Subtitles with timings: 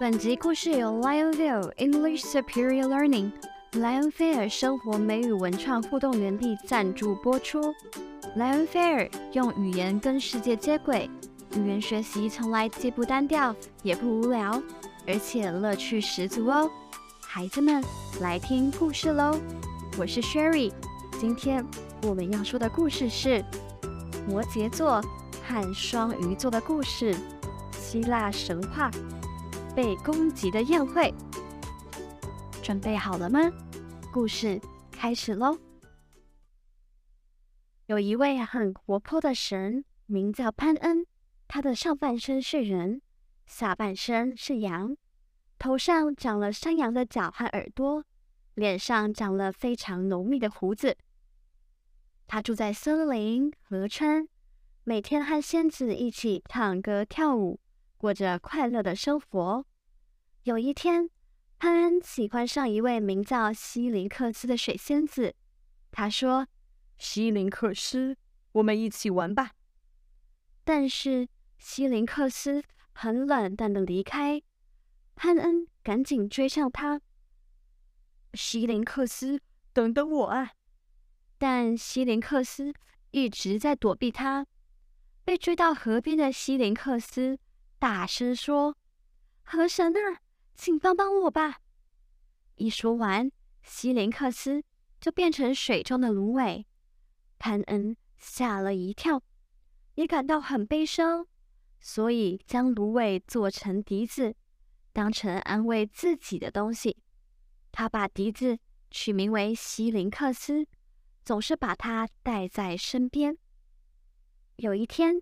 [0.00, 3.30] 本集故事由 Lionville English Superior Learning
[3.74, 7.60] 莱恩菲尔生活美语文创互动园地赞助播出。
[8.34, 11.08] 莱恩菲尔用语言跟世界接轨，
[11.56, 13.54] 语言学习从来既不单调
[13.84, 14.60] 也不无聊，
[15.06, 16.68] 而且乐趣十足哦。
[17.20, 17.80] 孩子们，
[18.20, 19.38] 来听故事喽！
[19.96, 20.72] 我是 Sherry，
[21.20, 21.64] 今天
[22.02, 23.44] 我们要说的故事是
[24.26, 25.00] 摩羯座
[25.46, 27.14] 和双鱼座的故事，
[27.78, 28.90] 希腊神话。
[29.74, 31.12] 被攻击的宴会，
[32.62, 33.40] 准备好了吗？
[34.12, 34.60] 故事
[34.92, 35.58] 开始喽！
[37.86, 41.04] 有一位很活泼的神，名叫潘恩。
[41.48, 43.02] 他的上半身是人，
[43.46, 44.96] 下半身是羊，
[45.58, 48.04] 头上长了山羊的角和耳朵，
[48.54, 50.96] 脸上长了非常浓密的胡子。
[52.28, 54.28] 他住在森林、河川，
[54.84, 57.58] 每天和仙子一起唱歌跳舞。
[57.96, 59.64] 过着快乐的生活。
[60.44, 61.08] 有一天，
[61.58, 65.34] 潘恩喜欢上一位名叫希林克斯的水仙子。
[65.90, 66.46] 他说
[66.98, 68.14] ：“希林克斯，
[68.52, 69.52] 我们一起玩吧。”
[70.62, 74.42] 但是希林克斯很冷淡的离开。
[75.16, 77.00] 潘恩赶紧追上他
[78.34, 79.40] ：“希林克斯，
[79.72, 80.52] 等等我啊！”
[81.38, 82.74] 但希林克斯
[83.12, 84.46] 一直在躲避他。
[85.24, 87.38] 被追到河边的希林克斯。
[87.78, 88.76] 大声说
[89.42, 90.20] ：“河神啊，
[90.54, 91.60] 请帮帮我吧！”
[92.56, 93.30] 一说完，
[93.62, 94.62] 希林克斯
[95.00, 96.64] 就变成水中的芦苇。
[97.38, 99.22] 潘恩吓了一跳，
[99.94, 101.26] 也感到很悲伤，
[101.80, 104.34] 所以将芦苇做成笛子，
[104.92, 106.96] 当成安慰自己的东西。
[107.72, 108.58] 他把笛子
[108.90, 110.66] 取名为希林克斯，
[111.24, 113.36] 总是把它带在身边。
[114.56, 115.20] 有一天，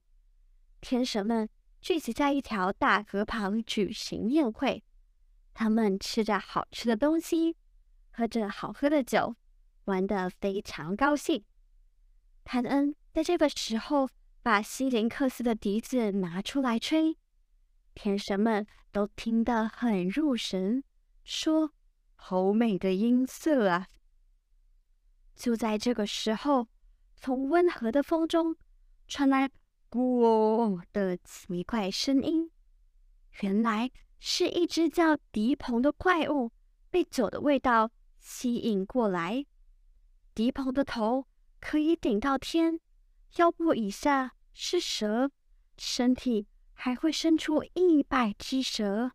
[0.80, 1.48] 天神们。
[1.80, 4.84] 聚集在一条大河旁举行宴会，
[5.54, 7.56] 他们吃着好吃的东西，
[8.10, 9.36] 喝着好喝的酒，
[9.84, 11.44] 玩得非常高兴。
[12.44, 14.08] 潘恩在这个时候
[14.42, 17.16] 把希林克斯的笛子拿出来吹，
[17.94, 20.82] 天神们都听得很入神，
[21.24, 21.72] 说
[22.16, 23.88] ：“好美的音色啊！”
[25.36, 26.68] 就在这个时候，
[27.16, 28.56] 从温和的风中
[29.06, 29.50] 传来。
[29.92, 32.50] 咕的奇怪声音，
[33.42, 33.90] 原来
[34.24, 36.52] 是一只叫迪鹏的怪物
[36.90, 37.90] 被酒的味道
[38.20, 39.44] 吸引过来。
[40.32, 41.26] 迪鹏的头
[41.60, 42.78] 可以顶到天，
[43.34, 45.32] 腰部以下是蛇，
[45.76, 49.10] 身体还会伸出一百只蛇。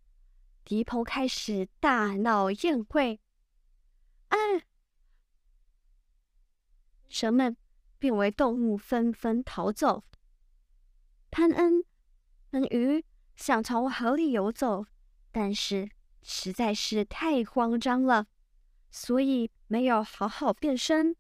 [0.66, 3.22] 迪鹏开始大闹宴会，
[4.28, 4.38] 啊！
[7.08, 7.56] 蛇们
[7.98, 10.04] 变为动物，纷纷逃走。
[11.32, 11.86] 潘恩
[12.52, 13.06] 跟鱼
[13.38, 14.86] 想从河里游走，
[15.32, 15.90] 但是
[16.22, 18.28] 实在是太慌张了，
[18.90, 21.16] 所以没有好好变身。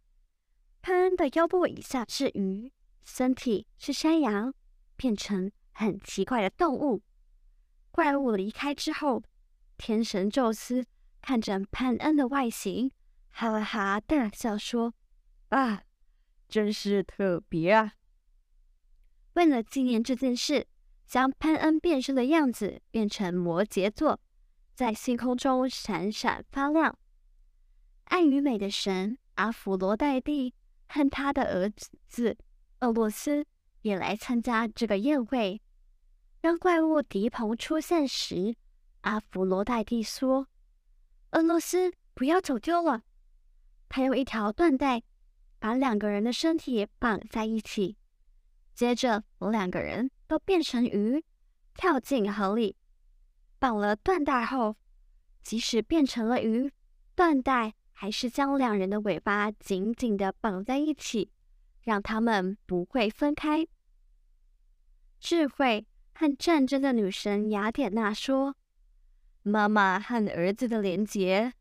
[0.81, 2.71] 潘恩的腰部以下是鱼，
[3.03, 4.53] 身体是山羊，
[4.95, 7.01] 变成很奇怪的动物。
[7.91, 9.23] 怪物离开之后，
[9.77, 10.85] 天神宙斯
[11.21, 12.91] 看着潘恩的外形，
[13.29, 14.93] 哈哈大笑说
[15.49, 15.83] ：“啊，
[16.47, 17.93] 真是特别啊！”
[19.33, 20.67] 为了纪念这件事，
[21.07, 24.19] 将潘恩变身的样子变成摩羯座，
[24.75, 26.97] 在星空中闪闪发亮。
[28.03, 30.53] 爱与美的神阿佛罗代蒂
[30.87, 31.71] 和他的儿
[32.07, 32.37] 子
[32.81, 33.45] 厄洛斯
[33.81, 35.61] 也来参加这个宴会。
[36.41, 38.55] 当怪物迪鹏出现时，
[39.01, 40.47] 阿佛罗代蒂说
[41.31, 43.03] ：“厄洛斯，不要走丢了。”
[43.89, 45.01] 他用一条缎带
[45.59, 47.97] 把两个人的身体绑在一起。
[48.73, 51.23] 接着，两个人都变成鱼，
[51.73, 52.75] 跳进河里。
[53.59, 54.75] 绑了缎带后，
[55.41, 56.71] 即使变成了鱼，
[57.15, 61.31] 缎带还是将两人的尾巴紧紧地绑在一起，
[61.81, 63.67] 让他们不会分开。
[65.19, 68.55] 智慧和战争的女神雅典娜说
[69.41, 71.53] ：“妈妈和儿子的连结，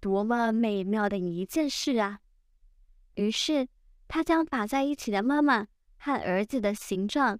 [0.00, 2.20] 多么美妙的一件事啊！”
[3.14, 3.68] 于是，
[4.08, 5.68] 她将绑在一起的妈妈。
[6.02, 7.38] 和儿子的形状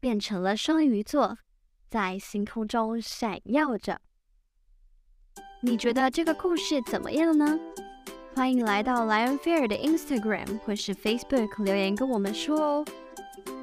[0.00, 1.38] 变成了双鱼座，
[1.88, 4.00] 在星空中闪耀着。
[5.60, 7.58] 你觉得这个故事怎么样呢？
[8.34, 12.84] 欢迎来到莱恩菲尔的 Instagram 或是 Facebook 留言跟我们说哦。